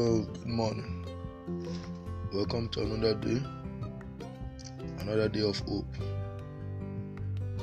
Oh, 0.00 0.20
good 0.20 0.46
morning. 0.46 1.04
Welcome 2.32 2.68
to 2.68 2.82
another 2.82 3.14
day, 3.14 3.42
another 5.00 5.28
day 5.28 5.40
of 5.40 5.58
hope, 5.58 5.92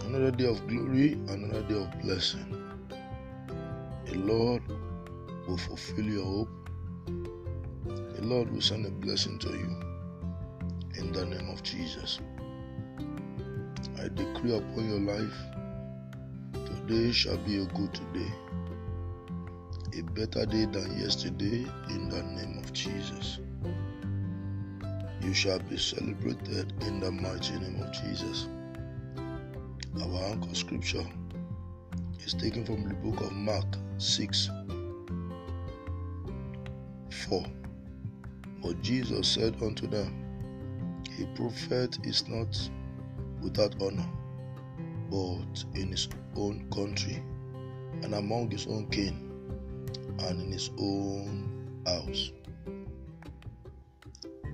another 0.03 0.31
day 0.31 0.45
of 0.45 0.67
glory, 0.67 1.13
another 1.29 1.61
day 1.61 1.81
of 1.81 2.01
blessing. 2.01 2.61
The 4.05 4.15
Lord 4.15 4.63
will 5.47 5.55
fulfill 5.55 6.03
your 6.03 6.25
hope. 6.25 6.69
The 7.85 8.23
Lord 8.23 8.51
will 8.51 8.59
send 8.59 8.85
a 8.85 8.91
blessing 8.91 9.39
to 9.39 9.49
you 9.51 9.71
in 10.99 11.13
the 11.13 11.25
name 11.25 11.49
of 11.49 11.63
Jesus. 11.63 12.19
I 13.97 14.09
decree 14.09 14.57
upon 14.57 14.89
your 14.89 14.99
life 14.99 15.37
today 16.51 17.13
shall 17.13 17.37
be 17.37 17.61
a 17.61 17.65
good 17.67 17.93
day 18.13 18.33
a 19.97 20.03
better 20.03 20.45
day 20.45 20.65
than 20.65 20.99
yesterday 20.99 21.65
in 21.89 22.09
the 22.09 22.21
name 22.21 22.57
of 22.57 22.73
Jesus. 22.73 23.39
You 25.21 25.33
shall 25.33 25.59
be 25.59 25.77
celebrated 25.77 26.73
in 26.81 26.99
the 26.99 27.11
mighty 27.11 27.53
name 27.59 27.81
of 27.81 27.93
Jesus. 27.93 28.49
Our 30.01 30.23
anchor 30.31 30.53
scripture 30.53 31.05
is 32.25 32.33
taken 32.33 32.65
from 32.65 32.89
the 32.89 32.95
book 32.95 33.21
of 33.21 33.31
Mark 33.31 33.65
6 33.97 34.49
4. 37.29 37.45
But 38.63 38.81
Jesus 38.81 39.29
said 39.29 39.55
unto 39.61 39.87
them, 39.87 41.03
A 41.21 41.25
prophet 41.37 41.99
is 42.03 42.27
not 42.27 42.57
without 43.41 43.81
honor, 43.81 44.09
but 45.09 45.63
in 45.73 45.91
his 45.91 46.09
own 46.35 46.67
country 46.69 47.23
and 48.03 48.13
among 48.13 48.51
his 48.51 48.67
own 48.67 48.87
kin 48.87 49.24
and 50.19 50.41
in 50.41 50.51
his 50.51 50.69
own 50.77 51.81
house. 51.85 52.31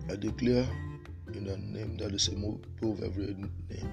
I 0.09 0.15
declare 0.15 0.67
in 1.33 1.45
the 1.45 1.57
name 1.57 1.97
that 1.97 2.13
is 2.13 2.27
above 2.27 3.01
every 3.03 3.35
name, 3.69 3.89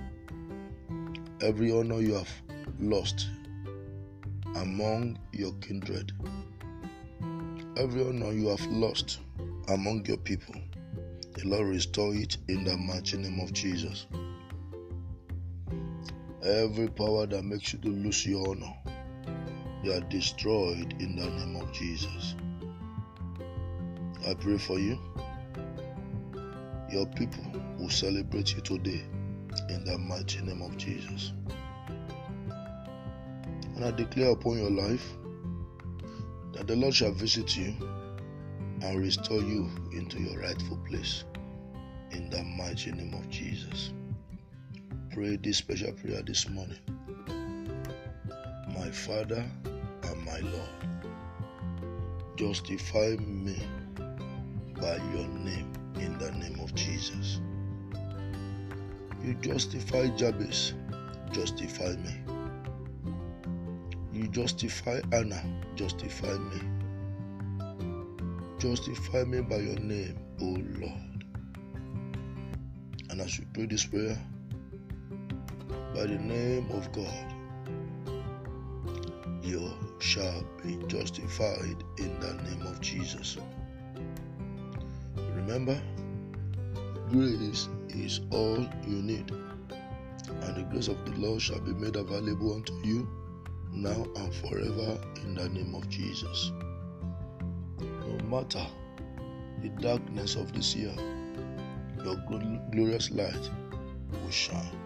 every 1.40 1.70
honor 1.72 2.00
you 2.00 2.14
have 2.14 2.30
lost 2.80 3.28
among 4.56 5.18
your 5.32 5.52
kindred, 5.60 6.12
every 7.76 8.02
honor 8.02 8.32
you 8.32 8.48
have 8.48 8.66
lost 8.66 9.20
among 9.68 10.04
your 10.06 10.16
people, 10.16 10.54
the 11.34 11.46
Lord 11.46 11.68
restore 11.68 12.14
it 12.14 12.38
in 12.48 12.64
the 12.64 12.76
mighty 12.76 13.18
name 13.18 13.38
of 13.40 13.52
Jesus. 13.52 14.06
Every 16.42 16.88
power 16.88 17.26
that 17.26 17.42
makes 17.44 17.72
you 17.72 17.78
to 17.80 17.88
lose 17.88 18.26
your 18.26 18.48
honor, 18.48 18.74
they 19.84 19.94
are 19.94 20.00
destroyed 20.00 20.94
in 21.00 21.16
the 21.16 21.24
name 21.24 21.56
of 21.56 21.72
Jesus. 21.72 22.34
I 24.26 24.34
pray 24.34 24.58
for 24.58 24.78
you. 24.78 24.98
Your 26.90 27.06
people 27.06 27.44
will 27.78 27.90
celebrate 27.90 28.54
you 28.54 28.60
today 28.62 29.02
in 29.68 29.84
the 29.84 29.96
mighty 29.98 30.40
name 30.42 30.62
of 30.62 30.76
Jesus. 30.76 31.32
And 33.76 33.84
I 33.84 33.90
declare 33.92 34.30
upon 34.30 34.58
your 34.58 34.70
life 34.70 35.06
that 36.54 36.66
the 36.66 36.74
Lord 36.74 36.94
shall 36.94 37.12
visit 37.12 37.56
you 37.56 37.74
and 38.82 39.00
restore 39.00 39.40
you 39.40 39.70
into 39.92 40.20
your 40.20 40.40
rightful 40.40 40.78
place 40.88 41.24
in 42.10 42.28
the 42.30 42.42
mighty 42.42 42.90
name 42.92 43.14
of 43.14 43.28
Jesus. 43.30 43.92
Pray 45.12 45.36
this 45.36 45.58
special 45.58 45.92
prayer 45.92 46.22
this 46.22 46.48
morning. 46.48 46.78
My 48.74 48.90
Father 48.90 49.44
my 50.28 50.40
Lord, 50.40 50.68
justify 52.36 53.16
me 53.18 53.56
by 54.80 54.96
your 55.14 55.26
name 55.28 55.72
in 55.96 56.18
the 56.18 56.30
name 56.32 56.60
of 56.60 56.74
Jesus. 56.74 57.40
You 59.22 59.34
justify 59.34 60.08
Jabez, 60.08 60.74
justify 61.32 61.96
me. 61.96 62.14
You 64.12 64.28
justify 64.28 65.00
Anna, 65.12 65.42
justify 65.74 66.36
me. 66.36 66.60
Justify 68.58 69.24
me 69.24 69.40
by 69.40 69.56
your 69.56 69.78
name, 69.78 70.18
O 70.40 70.44
Lord. 70.80 71.24
And 73.10 73.20
as 73.20 73.38
you 73.38 73.46
pray 73.54 73.66
this 73.66 73.86
prayer, 73.86 74.18
by 75.94 76.06
the 76.06 76.18
name 76.18 76.70
of 76.72 76.90
God, 76.92 77.37
shall 79.98 80.44
be 80.62 80.76
justified 80.86 81.84
in 81.98 82.20
the 82.20 82.34
name 82.44 82.62
of 82.62 82.80
Jesus. 82.80 83.36
Remember, 85.34 85.80
grace 87.10 87.68
is 87.90 88.20
all 88.30 88.66
you 88.86 89.02
need, 89.02 89.30
and 89.30 90.56
the 90.56 90.66
grace 90.70 90.88
of 90.88 91.04
the 91.04 91.12
Lord 91.20 91.40
shall 91.40 91.60
be 91.60 91.72
made 91.72 91.96
available 91.96 92.54
unto 92.54 92.74
you 92.84 93.08
now 93.72 94.06
and 94.16 94.34
forever 94.34 94.98
in 95.22 95.34
the 95.34 95.48
name 95.48 95.74
of 95.74 95.88
Jesus. 95.88 96.52
No 97.80 98.18
matter 98.28 98.66
the 99.62 99.68
darkness 99.80 100.36
of 100.36 100.52
this 100.52 100.74
year, 100.74 100.94
your 102.04 102.16
glorious 102.72 103.10
light 103.10 103.50
will 104.10 104.30
shine. 104.30 104.78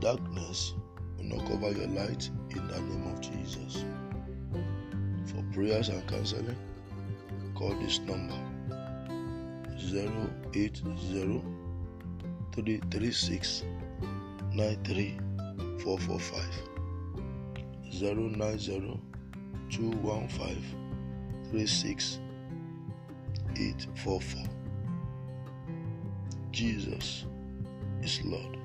Darkness 0.00 0.74
will 1.18 1.36
not 1.36 1.46
cover 1.46 1.70
your 1.72 1.88
light 1.88 2.30
in 2.50 2.66
the 2.68 2.80
name 2.80 3.12
of 3.12 3.20
Jesus. 3.20 3.84
For 5.26 5.42
prayers 5.52 5.88
and 5.88 6.06
counseling, 6.08 6.56
call 7.54 7.74
this 7.74 7.98
number 8.00 8.34
080 9.76 10.82
336 12.52 13.64
93445 14.54 16.44
090 18.00 19.00
215 19.70 20.62
36 21.52 22.20
844. 23.56 24.44
Jesus 26.52 27.24
is 28.02 28.20
Lord. 28.24 28.56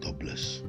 God 0.00 0.18
bless. 0.18 0.62